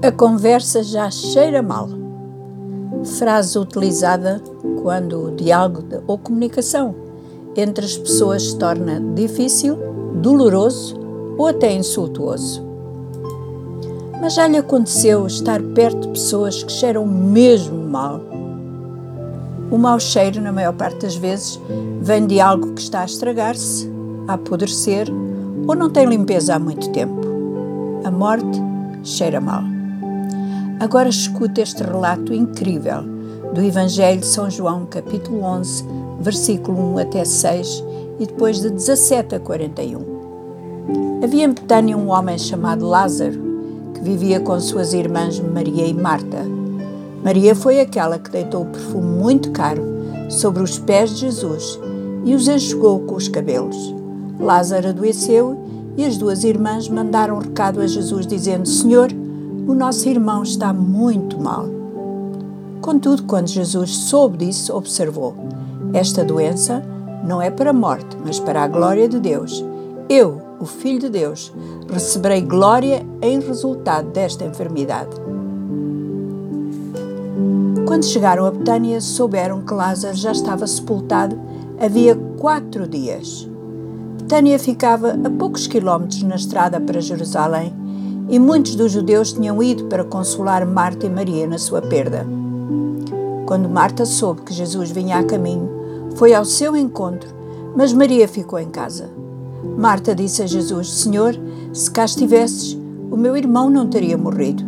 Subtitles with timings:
[0.00, 1.88] A conversa já cheira mal.
[3.18, 4.40] Frase utilizada
[4.80, 6.94] quando o diálogo ou comunicação
[7.56, 9.76] entre as pessoas se torna difícil,
[10.14, 10.96] doloroso
[11.36, 12.64] ou até insultuoso.
[14.20, 18.20] Mas já lhe aconteceu estar perto de pessoas que cheiram mesmo mal?
[19.68, 21.60] O mau cheiro, na maior parte das vezes,
[22.00, 23.97] vem de algo que está a estragar-se,
[24.28, 25.08] a apodrecer
[25.66, 27.26] ou não tem limpeza há muito tempo.
[28.04, 28.60] A morte
[29.02, 29.62] cheira mal.
[30.78, 33.02] Agora escuta este relato incrível
[33.54, 35.84] do Evangelho de São João, capítulo 11,
[36.20, 37.84] versículo 1 até 6
[38.20, 40.18] e depois de 17 a 41.
[41.24, 43.40] Havia em Betânia um homem chamado Lázaro
[43.94, 46.44] que vivia com suas irmãs Maria e Marta.
[47.24, 49.82] Maria foi aquela que deitou o perfume muito caro
[50.28, 51.80] sobre os pés de Jesus
[52.24, 53.97] e os enxugou com os cabelos.
[54.38, 55.56] Lázaro adoeceu
[55.96, 59.10] e as duas irmãs mandaram um recado a Jesus dizendo: Senhor,
[59.66, 61.66] o nosso irmão está muito mal.
[62.80, 65.34] Contudo, quando Jesus soube disso, observou:
[65.92, 66.82] Esta doença
[67.26, 69.64] não é para a morte, mas para a glória de Deus.
[70.08, 71.52] Eu, o Filho de Deus,
[71.90, 75.10] receberei glória em resultado desta enfermidade.
[77.86, 81.38] Quando chegaram a Betânia, souberam que Lázaro já estava sepultado
[81.80, 83.48] havia quatro dias.
[84.28, 87.72] Betânia ficava a poucos quilómetros na estrada para Jerusalém
[88.28, 92.26] e muitos dos judeus tinham ido para consolar Marta e Maria na sua perda.
[93.46, 97.30] Quando Marta soube que Jesus vinha a caminho, foi ao seu encontro,
[97.74, 99.08] mas Maria ficou em casa.
[99.78, 101.34] Marta disse a Jesus: Senhor,
[101.72, 102.76] se cá estivesses,
[103.10, 104.62] o meu irmão não teria morrido.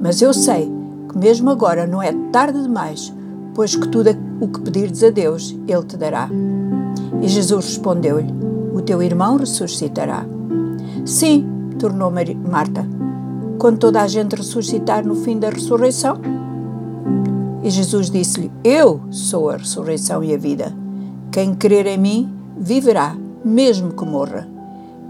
[0.00, 0.68] Mas eu sei
[1.08, 3.14] que mesmo agora não é tarde demais,
[3.54, 6.28] pois que tudo o que pedires a Deus, Ele te dará.
[7.22, 8.43] E Jesus respondeu-lhe:
[8.74, 10.26] O teu irmão ressuscitará.
[11.06, 11.46] Sim,
[11.78, 12.84] tornou Marta,
[13.56, 16.20] quando toda a gente ressuscitar no fim da ressurreição?
[17.62, 20.72] E Jesus disse-lhe: Eu sou a ressurreição e a vida.
[21.30, 24.48] Quem crer em mim viverá, mesmo que morra.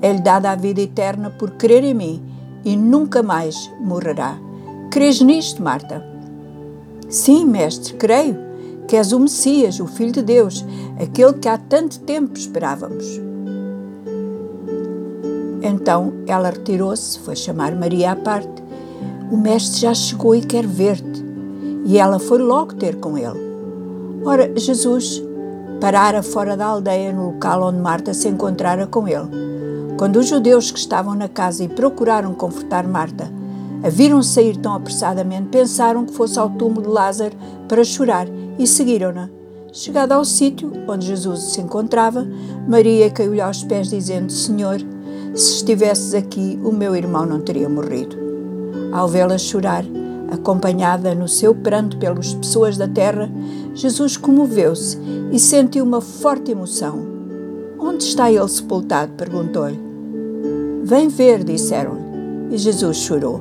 [0.00, 2.20] É-lhe dada a vida eterna por crer em mim
[2.64, 4.36] e nunca mais morrerá.
[4.90, 6.04] Crês nisto, Marta?
[7.08, 8.36] Sim, mestre, creio
[8.88, 10.64] que és o Messias, o Filho de Deus,
[11.00, 13.31] aquele que há tanto tempo esperávamos.
[15.62, 18.62] Então ela retirou-se, foi chamar Maria à parte.
[19.30, 21.24] O mestre já chegou e quer ver-te.
[21.84, 23.40] E ela foi logo ter com ele.
[24.24, 25.22] Ora, Jesus
[25.80, 29.28] parara fora da aldeia, no local onde Marta se encontrara com ele.
[29.96, 33.32] Quando os judeus que estavam na casa e procuraram confortar Marta
[33.82, 37.34] a viram sair tão apressadamente, pensaram que fosse ao túmulo de Lázaro
[37.68, 38.28] para chorar
[38.58, 39.28] e seguiram-na.
[39.72, 42.26] Chegada ao sítio onde Jesus se encontrava,
[42.68, 44.80] Maria caiu-lhe aos pés, dizendo: Senhor,
[45.34, 48.16] se estivesses aqui, o meu irmão não teria morrido.
[48.92, 49.84] Ao vê-la chorar,
[50.30, 53.30] acompanhada no seu pranto pelas pessoas da terra,
[53.74, 54.98] Jesus comoveu-se
[55.32, 57.00] e sentiu uma forte emoção.
[57.78, 59.12] Onde está ele sepultado?
[59.12, 59.80] perguntou-lhe.
[60.84, 62.54] Vem ver, disseram-lhe.
[62.54, 63.40] E Jesus chorou.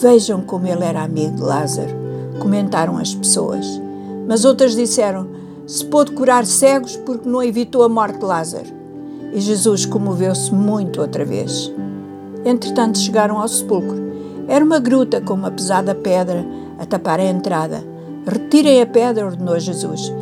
[0.00, 1.94] Vejam como ele era amigo de Lázaro,
[2.40, 3.66] comentaram as pessoas.
[4.26, 5.28] Mas outras disseram:
[5.66, 8.75] se pôde curar cegos porque não evitou a morte de Lázaro.
[9.32, 11.72] E Jesus comoveu-se muito outra vez.
[12.44, 14.06] Entretanto, chegaram ao sepulcro.
[14.48, 16.46] Era uma gruta com uma pesada pedra
[16.78, 17.82] a tapar a entrada.
[18.26, 20.12] Retirem a pedra, ordenou Jesus.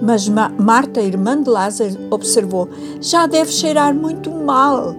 [0.00, 2.68] Mas Ma Marta, irmã de Lázaro, observou:
[3.00, 4.94] já deve cheirar muito mal,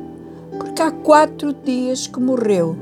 [0.58, 2.76] porque há quatro dias que morreu.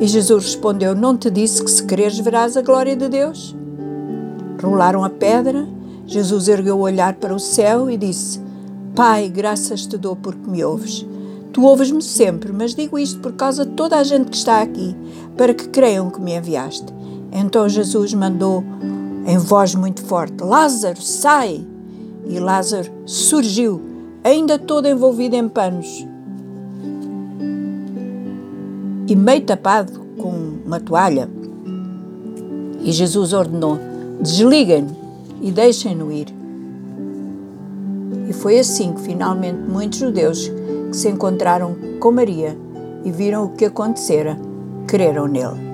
[0.00, 3.56] E Jesus respondeu: Não te disse que se quereres verás a glória de Deus?
[4.62, 5.66] Rolaram a pedra.
[6.06, 8.40] Jesus ergueu o olhar para o céu e disse:
[8.94, 11.06] Pai, graças te dou porque me ouves.
[11.52, 14.94] Tu ouves-me sempre, mas digo isto por causa de toda a gente que está aqui,
[15.36, 16.92] para que creiam que me enviaste.
[17.32, 18.62] Então Jesus mandou
[19.26, 21.66] em voz muito forte: Lázaro, sai!
[22.26, 23.80] E Lázaro surgiu,
[24.22, 26.06] ainda todo envolvido em panos
[29.08, 31.28] e meio tapado com uma toalha.
[32.82, 33.78] E Jesus ordenou:
[34.20, 34.94] desliguem-no
[35.40, 36.37] e deixem-no ir.
[38.28, 40.48] E foi assim que finalmente muitos judeus
[40.90, 42.56] que se encontraram com Maria
[43.02, 44.38] e viram o que acontecera,
[44.86, 45.66] creram nele.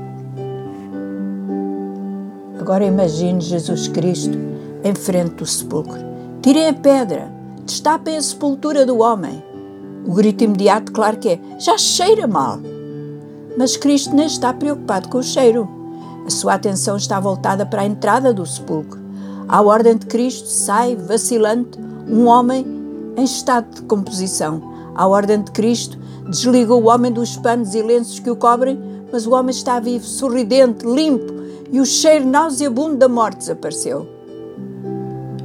[2.61, 4.39] Agora imagine Jesus Cristo
[4.85, 5.99] em frente do sepulcro.
[6.41, 7.29] Tirem a pedra,
[7.67, 9.43] destapem a sepultura do homem.
[10.07, 12.61] O grito imediato, claro que é: já cheira mal.
[13.59, 15.69] Mas Cristo nem está preocupado com o cheiro.
[16.27, 19.01] A sua atenção está voltada para a entrada do sepulcro.
[19.49, 21.79] À ordem de Cristo sai, vacilante,
[22.15, 22.65] um homem
[23.17, 24.63] em estado de composição.
[24.95, 25.99] A ordem de Cristo
[26.31, 28.79] desliga o homem dos panos e lenços que o cobrem,
[29.13, 31.35] mas o homem está vivo, sorridente, limpo,
[31.73, 34.07] e o cheiro nauseabundo da morte desapareceu.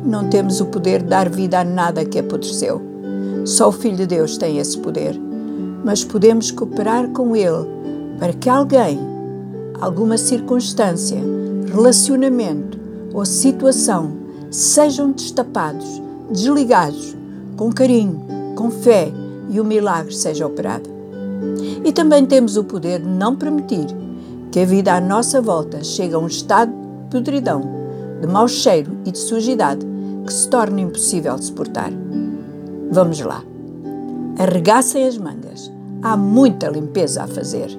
[0.06, 2.80] Não temos o poder de dar vida a nada que apodreceu.
[3.46, 5.20] Só o Filho de Deus tem esse poder.
[5.84, 7.68] Mas podemos cooperar com Ele
[8.20, 9.00] para que alguém,
[9.82, 11.18] alguma circunstância,
[11.74, 12.78] relacionamento
[13.12, 14.12] ou situação
[14.52, 16.00] sejam destapados,
[16.32, 17.16] desligados,
[17.58, 19.12] com carinho, com fé
[19.50, 20.90] e o milagre seja operado.
[21.84, 23.88] E também temos o poder de não permitir
[24.52, 27.62] que a vida à nossa volta chegue a um estado de podridão,
[28.22, 29.86] de mau cheiro e de sujidade
[30.26, 31.92] que se torne impossível de suportar.
[32.92, 33.44] Vamos lá.
[34.38, 35.72] Arregassem as mangas.
[36.02, 37.70] Há muita limpeza a fazer.